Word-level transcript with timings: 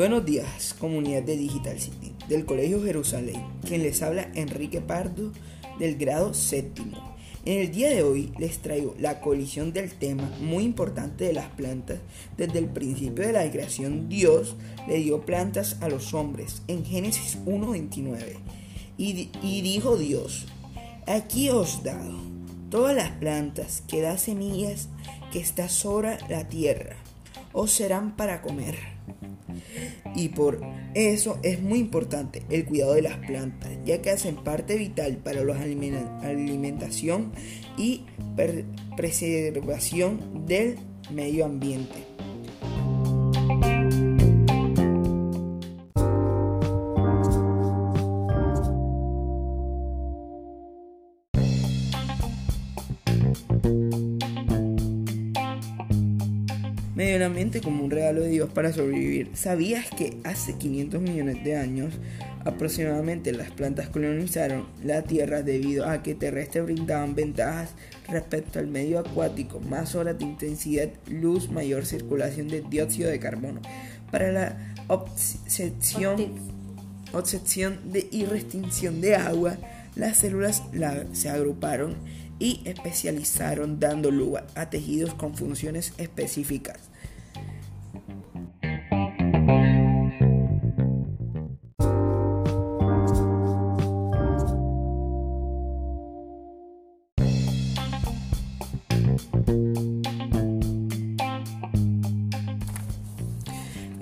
Buenos 0.00 0.24
días, 0.24 0.72
comunidad 0.78 1.24
de 1.24 1.36
Digital 1.36 1.78
City, 1.78 2.14
del 2.26 2.46
Colegio 2.46 2.82
Jerusalén, 2.82 3.44
quien 3.66 3.82
les 3.82 4.00
habla 4.00 4.30
Enrique 4.34 4.80
Pardo, 4.80 5.30
del 5.78 5.96
grado 5.98 6.32
séptimo. 6.32 7.14
En 7.44 7.60
el 7.60 7.70
día 7.70 7.90
de 7.90 8.02
hoy 8.02 8.32
les 8.38 8.60
traigo 8.60 8.94
la 8.98 9.20
colisión 9.20 9.74
del 9.74 9.92
tema 9.92 10.32
muy 10.40 10.64
importante 10.64 11.24
de 11.24 11.34
las 11.34 11.50
plantas. 11.50 11.98
Desde 12.38 12.60
el 12.60 12.70
principio 12.70 13.26
de 13.26 13.34
la 13.34 13.50
creación, 13.50 14.08
Dios 14.08 14.56
le 14.88 15.00
dio 15.00 15.26
plantas 15.26 15.76
a 15.82 15.90
los 15.90 16.14
hombres 16.14 16.62
en 16.66 16.82
Génesis 16.86 17.36
1.29. 17.44 18.38
Y, 18.96 19.28
y 19.42 19.60
dijo 19.60 19.98
Dios, 19.98 20.46
aquí 21.06 21.50
os 21.50 21.82
dado 21.84 22.16
todas 22.70 22.96
las 22.96 23.10
plantas 23.18 23.82
que 23.86 24.00
da 24.00 24.16
semillas 24.16 24.88
que 25.30 25.40
está 25.40 25.68
sobre 25.68 26.16
la 26.30 26.48
tierra, 26.48 26.96
os 27.52 27.70
serán 27.70 28.16
para 28.16 28.40
comer. 28.40 28.99
Y 30.14 30.28
por 30.28 30.60
eso 30.94 31.38
es 31.42 31.62
muy 31.62 31.78
importante 31.78 32.42
el 32.50 32.64
cuidado 32.64 32.94
de 32.94 33.02
las 33.02 33.16
plantas, 33.18 33.70
ya 33.84 34.02
que 34.02 34.10
hacen 34.10 34.36
parte 34.36 34.76
vital 34.76 35.18
para 35.18 35.44
la 35.44 35.56
alimentación 36.22 37.32
y 37.76 38.04
preservación 38.96 40.46
del 40.46 40.78
medio 41.12 41.44
ambiente. 41.44 42.09
Medio 57.00 57.24
ambiente 57.24 57.62
como 57.62 57.82
un 57.82 57.90
regalo 57.90 58.20
de 58.20 58.28
Dios 58.28 58.50
para 58.50 58.74
sobrevivir. 58.74 59.30
¿Sabías 59.32 59.88
que 59.88 60.18
hace 60.22 60.58
500 60.58 61.00
millones 61.00 61.42
de 61.42 61.56
años 61.56 61.94
aproximadamente 62.44 63.32
las 63.32 63.50
plantas 63.50 63.88
colonizaron 63.88 64.66
la 64.84 65.00
Tierra 65.00 65.40
debido 65.40 65.88
a 65.88 66.02
que 66.02 66.14
terrestres 66.14 66.62
brindaban 66.64 67.14
ventajas 67.14 67.70
respecto 68.06 68.58
al 68.58 68.66
medio 68.66 68.98
acuático, 68.98 69.60
más 69.60 69.94
horas 69.94 70.18
de 70.18 70.26
intensidad, 70.26 70.90
luz, 71.06 71.50
mayor 71.50 71.86
circulación 71.86 72.48
de 72.48 72.60
dióxido 72.60 73.08
de 73.08 73.18
carbono? 73.18 73.62
Para 74.10 74.30
la 74.30 74.74
obsesión, 74.88 76.18
de, 77.92 78.08
y 78.10 78.26
restricción 78.26 79.00
de 79.00 79.16
agua, 79.16 79.56
las 79.94 80.18
células 80.18 80.62
se 81.12 81.30
agruparon 81.30 81.96
y 82.38 82.60
especializaron 82.66 83.80
dando 83.80 84.10
lugar 84.10 84.46
a 84.54 84.68
tejidos 84.68 85.14
con 85.14 85.34
funciones 85.34 85.94
específicas. 85.96 86.89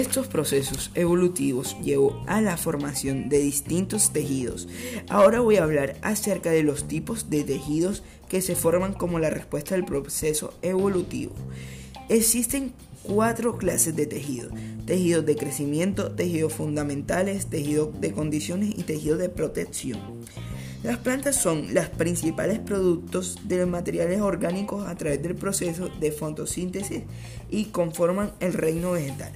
Estos 0.00 0.28
procesos 0.28 0.90
evolutivos 0.94 1.76
llevó 1.84 2.24
a 2.26 2.40
la 2.40 2.56
formación 2.56 3.28
de 3.28 3.38
distintos 3.38 4.14
tejidos. 4.14 4.66
Ahora 5.10 5.40
voy 5.40 5.56
a 5.56 5.64
hablar 5.64 5.98
acerca 6.00 6.50
de 6.50 6.62
los 6.62 6.88
tipos 6.88 7.28
de 7.28 7.44
tejidos 7.44 8.02
que 8.26 8.40
se 8.40 8.56
forman 8.56 8.94
como 8.94 9.18
la 9.18 9.28
respuesta 9.28 9.74
del 9.74 9.84
proceso 9.84 10.54
evolutivo. 10.62 11.34
Existen 12.08 12.72
cuatro 13.02 13.58
clases 13.58 13.94
de 13.94 14.06
tejidos. 14.06 14.54
Tejidos 14.86 15.26
de 15.26 15.36
crecimiento, 15.36 16.12
tejidos 16.12 16.54
fundamentales, 16.54 17.48
tejidos 17.48 18.00
de 18.00 18.12
condiciones 18.12 18.70
y 18.78 18.84
tejidos 18.84 19.18
de 19.18 19.28
protección. 19.28 20.00
Las 20.82 20.96
plantas 20.96 21.36
son 21.36 21.74
los 21.74 21.90
principales 21.90 22.58
productos 22.58 23.36
de 23.44 23.58
los 23.58 23.68
materiales 23.68 24.22
orgánicos 24.22 24.88
a 24.88 24.96
través 24.96 25.22
del 25.22 25.34
proceso 25.34 25.90
de 26.00 26.10
fotosíntesis 26.10 27.02
y 27.50 27.66
conforman 27.66 28.32
el 28.40 28.54
reino 28.54 28.92
vegetal. 28.92 29.32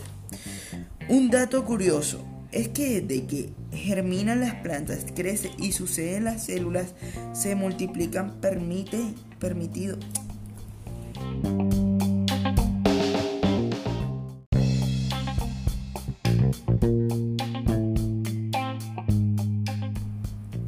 Un 1.09 1.29
dato 1.31 1.65
curioso 1.67 2.25
es 2.51 2.69
que 2.69 3.03
desde 3.03 3.27
que 3.27 3.51
germinan 3.73 4.41
las 4.41 4.55
plantas, 4.57 5.05
crece 5.15 5.51
y 5.59 5.73
sucede 5.73 6.17
en 6.17 6.25
las 6.25 6.45
células, 6.45 6.95
se 7.35 7.55
multiplican, 7.55 8.41
permite, 8.41 9.13
permitido. 9.39 9.99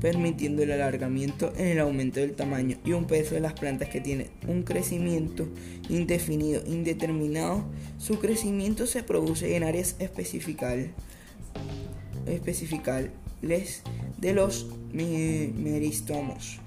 Permitiendo 0.07 0.63
el 0.63 0.71
alargamiento 0.71 1.53
en 1.57 1.67
el 1.67 1.81
aumento 1.81 2.21
del 2.21 2.37
tamaño 2.37 2.77
y 2.85 2.93
un 2.93 3.09
peso 3.09 3.35
de 3.35 3.41
las 3.41 3.55
plantas 3.55 3.89
que 3.89 4.01
tienen 4.01 4.29
un 4.47 4.63
crecimiento 4.63 5.49
indefinido, 5.89 6.63
indeterminado. 6.65 7.65
Su 7.99 8.21
crecimiento 8.21 8.87
se 8.87 9.03
produce 9.03 9.57
en 9.57 9.65
áreas 9.65 9.97
especificales 9.99 10.93
de 14.19 14.33
los 14.33 14.69
meristomos. 14.93 16.61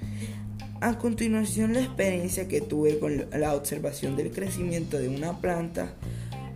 A 0.82 0.98
continuación, 0.98 1.72
la 1.72 1.80
experiencia 1.80 2.50
que 2.50 2.60
tuve 2.60 3.00
con 3.00 3.26
la 3.32 3.56
observación 3.56 4.18
del 4.18 4.32
crecimiento 4.32 5.00
de 5.00 5.08
una 5.08 5.40
planta 5.40 5.94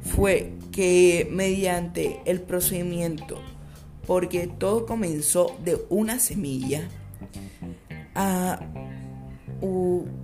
fue 0.02 0.52
que 0.74 1.30
mediante 1.32 2.20
el 2.26 2.42
procedimiento 2.42 3.42
porque 4.06 4.48
todo 4.48 4.86
comenzó 4.86 5.56
de 5.64 5.82
una 5.90 6.20
semilla 6.20 6.90
a 8.16 8.60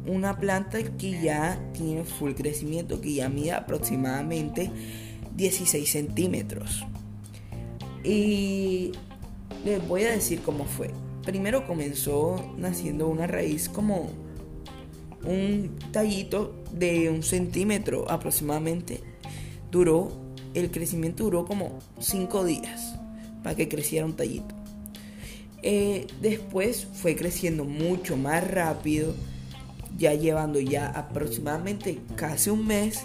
una 0.06 0.38
planta 0.38 0.84
que 0.98 1.22
ya 1.22 1.58
tiene 1.74 2.04
full 2.04 2.34
crecimiento, 2.34 3.00
que 3.00 3.14
ya 3.14 3.30
mide 3.30 3.54
aproximadamente 3.54 4.70
16 5.36 5.90
centímetros. 5.90 6.86
Y 8.04 8.92
les 9.64 9.88
voy 9.88 10.04
a 10.04 10.12
decir 10.12 10.42
cómo 10.42 10.66
fue. 10.66 10.92
Primero 11.24 11.66
comenzó 11.66 12.54
naciendo 12.58 13.08
una 13.08 13.28
raíz 13.28 13.70
como 13.70 14.10
un 15.26 15.78
tallito 15.92 16.56
de 16.74 17.10
un 17.10 17.24
centímetro 17.24 18.10
aproximadamente. 18.12 19.02
Duró, 19.72 20.12
el 20.54 20.70
crecimiento 20.70 21.24
duró 21.24 21.46
como 21.46 21.80
5 22.00 22.44
días 22.44 23.00
para 23.44 23.56
que 23.56 23.68
creciera 23.68 24.06
un 24.06 24.14
tallito. 24.14 24.56
Eh, 25.62 26.08
después 26.22 26.88
fue 26.94 27.16
creciendo 27.16 27.66
mucho 27.66 28.16
más 28.16 28.50
rápido, 28.50 29.14
ya 29.98 30.14
llevando 30.14 30.60
ya 30.60 30.88
aproximadamente 30.88 32.00
casi 32.16 32.50
un 32.50 32.66
mes, 32.66 33.04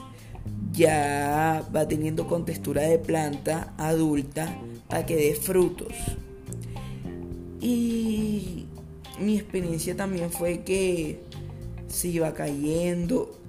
ya 0.72 1.66
va 1.74 1.88
teniendo 1.88 2.28
contextura 2.28 2.82
de 2.82 2.98
planta 2.98 3.74
adulta 3.76 4.56
para 4.88 5.04
que 5.04 5.16
dé 5.16 5.34
frutos. 5.34 5.92
Y 7.60 8.66
mi 9.18 9.36
experiencia 9.36 9.96
también 9.96 10.30
fue 10.30 10.62
que 10.62 11.20
se 11.88 12.08
iba 12.08 12.34
cayendo, 12.34 13.40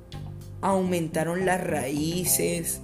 aumentaron 0.62 1.46
las 1.46 1.64
raíces 1.64 2.82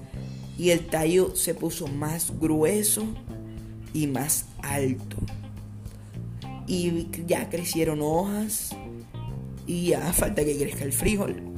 y 0.58 0.70
el 0.72 0.86
tallo 0.88 1.36
se 1.36 1.56
puso 1.56 1.88
más 1.88 2.38
grueso 2.40 3.06
y 3.94 4.08
más 4.08 4.48
alto. 4.62 5.18
Y 6.68 7.08
ya 7.26 7.50
crecieron 7.50 8.00
hojas 8.02 8.76
y 9.68 9.88
ya 9.88 10.14
falta 10.14 10.44
que 10.44 10.58
crezca 10.58 10.84
el 10.84 10.94
frijol. 10.94 11.52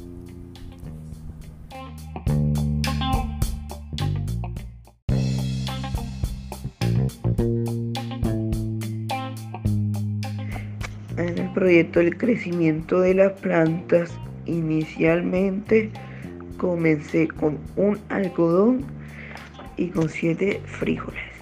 En 11.18 11.38
el 11.38 11.54
proyecto 11.54 12.00
del 12.00 12.18
crecimiento 12.18 13.00
de 13.00 13.14
las 13.14 13.34
plantas, 13.34 14.12
inicialmente 14.46 15.92
comencé 16.58 17.28
con 17.28 17.60
un 17.76 18.00
algodón 18.10 18.86
y 19.78 19.88
con 19.90 20.10
siete 20.10 20.62
frijoles. 20.66 21.33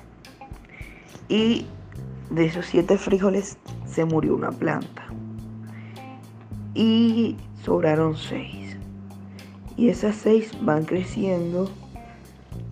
Y 1.32 1.66
de 2.30 2.44
esos 2.44 2.66
siete 2.66 2.98
frijoles 2.98 3.58
se 3.86 4.04
murió 4.04 4.36
una 4.36 4.52
planta. 4.52 5.06
Y 6.76 7.38
sobraron 7.64 8.18
seis. 8.18 8.76
Y 9.78 9.88
esas 9.88 10.18
seis 10.18 10.52
van 10.62 10.84
creciendo. 10.84 11.72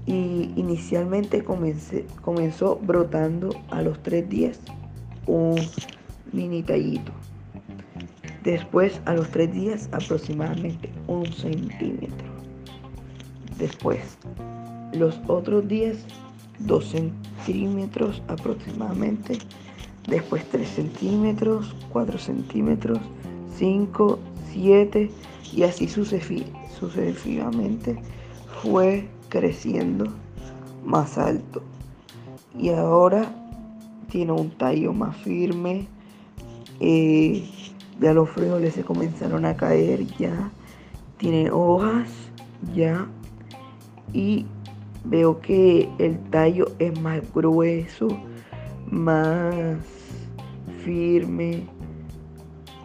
Y 0.05 0.51
inicialmente 0.57 1.41
comenzó 1.41 2.75
brotando 2.81 3.55
a 3.69 3.81
los 3.81 4.03
tres 4.03 4.27
días 4.27 4.59
un 5.25 5.55
mini 6.33 6.61
tallito. 6.61 7.13
Después, 8.43 8.99
a 9.05 9.13
los 9.13 9.29
tres 9.29 9.53
días, 9.53 9.87
aproximadamente 9.93 10.91
un 11.07 11.25
centímetro. 11.27 12.27
Después, 13.57 14.17
los 14.91 15.17
otros 15.27 15.65
días 15.65 16.05
2 16.59 16.85
centímetros 16.85 18.21
aproximadamente, 18.27 19.39
después 20.07 20.47
3 20.49 20.67
centímetros, 20.67 21.73
4 21.91 22.19
centímetros, 22.19 22.99
5, 23.57 24.19
7 24.51 25.09
y 25.53 25.63
así 25.63 25.87
sucesivamente 25.87 28.01
fue 28.61 29.07
creciendo 29.29 30.11
más 30.85 31.17
alto. 31.17 31.61
Y 32.57 32.69
ahora 32.69 33.33
tiene 34.09 34.31
un 34.31 34.51
tallo 34.51 34.93
más 34.93 35.17
firme 35.17 35.87
eh, 36.79 37.43
ya 37.99 38.13
los 38.13 38.29
frijoles 38.29 38.73
se 38.73 38.83
comenzaron 38.83 39.45
a 39.45 39.57
caer 39.57 40.05
ya 40.17 40.49
tiene 41.17 41.51
hojas 41.51 42.09
ya 42.73 43.05
y 44.13 44.45
veo 45.05 45.39
que 45.39 45.89
el 45.97 46.19
tallo 46.29 46.67
es 46.79 46.99
más 47.01 47.21
grueso 47.33 48.07
más 48.91 49.77
firme 50.83 51.63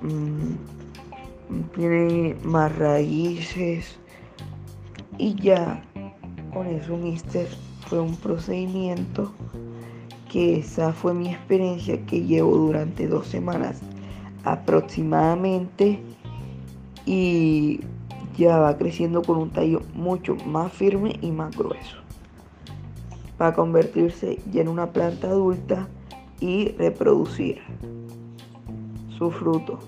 mm, 0.03 1.65
tiene 1.75 2.37
más 2.45 2.77
raíces. 2.77 3.99
Y 5.19 5.35
ya 5.37 5.83
con 6.53 6.67
eso 6.67 6.97
mister 6.97 7.49
fue 7.89 8.01
un 8.01 8.17
procedimiento 8.17 9.33
que 10.31 10.59
esa 10.59 10.93
fue 10.93 11.15
mi 11.15 11.29
experiencia 11.29 12.05
que 12.07 12.23
llevo 12.23 12.57
durante 12.57 13.07
dos 13.07 13.27
semanas 13.27 13.81
aproximadamente. 14.45 16.01
Y 17.07 17.81
ya 18.37 18.59
va 18.59 18.77
creciendo 18.77 19.23
con 19.23 19.37
un 19.37 19.51
tallo 19.51 19.83
mucho 19.95 20.35
más 20.47 20.73
firme 20.73 21.19
y 21.21 21.31
más 21.31 21.57
grueso 21.57 22.04
para 23.39 23.55
convertirse 23.55 24.39
ya 24.53 24.63
en 24.63 24.69
una 24.69 24.91
planta 24.91 25.29
adulta 25.29 25.89
y 26.41 26.69
reproducir 26.73 27.61
su 29.19 29.31
fruto. 29.31 29.79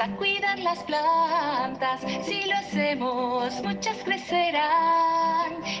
a 0.00 0.16
cuidar 0.16 0.58
las 0.60 0.78
plantas. 0.84 2.00
Si 2.24 2.46
lo 2.46 2.54
hacemos, 2.56 3.62
muchas 3.64 3.96
crecerán 4.04 4.97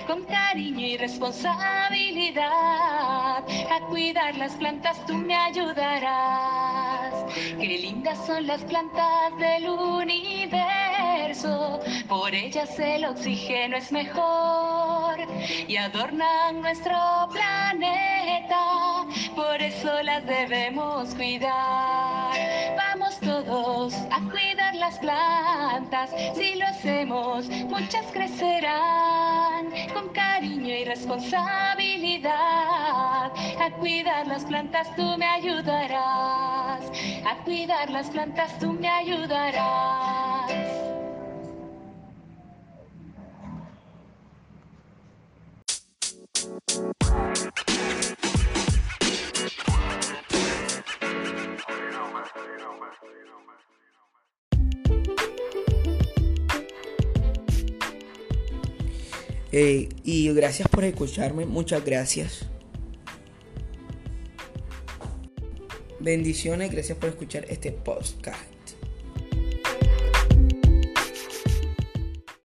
con 0.08 0.24
cariño 0.24 0.84
y 0.86 0.96
responsabilidad. 0.96 3.44
A 3.44 3.80
cuidar 3.90 4.34
las 4.36 4.54
plantas 4.54 5.04
tú 5.06 5.14
me 5.14 5.36
ayudarás. 5.36 7.12
Qué 7.60 7.78
lindas 7.78 8.18
son 8.26 8.46
las 8.46 8.64
plantas 8.64 9.36
del 9.38 9.68
universo. 9.68 11.80
Por 12.08 12.34
ellas 12.34 12.78
el 12.78 13.04
oxígeno 13.04 13.76
es 13.76 13.92
mejor 13.92 15.18
y 15.68 15.76
adornan 15.76 16.62
nuestro 16.62 16.96
planeta. 17.30 19.04
Por 19.36 19.60
eso 19.60 20.02
las 20.02 20.24
debemos 20.24 21.14
cuidar. 21.14 22.32
Vamos 22.78 23.20
todos 23.20 23.92
a 24.10 24.20
cuidar 24.30 24.74
las 24.74 24.98
plantas. 25.00 26.08
Si 26.34 26.54
lo 26.54 26.66
hacemos, 26.66 27.46
muchas 27.68 28.06
crecerán 28.10 29.17
con 29.98 30.08
cariño 30.10 30.74
y 30.74 30.84
responsabilidad. 30.84 33.32
A 33.60 33.70
cuidar 33.78 34.26
las 34.26 34.44
plantas 34.44 34.94
tú 34.96 35.16
me 35.18 35.26
ayudarás. 35.26 36.90
A 37.26 37.36
cuidar 37.44 37.90
las 37.90 38.08
plantas 38.10 38.58
tú 38.58 38.72
me 38.72 38.88
ayudarás. 38.88 40.87
Eh, 59.52 59.88
y 60.04 60.32
gracias 60.32 60.68
por 60.68 60.84
escucharme, 60.84 61.46
muchas 61.46 61.84
gracias. 61.84 62.46
Bendiciones, 66.00 66.70
gracias 66.70 66.96
por 66.98 67.08
escuchar 67.08 67.44
este 67.48 67.72
podcast. 67.72 68.57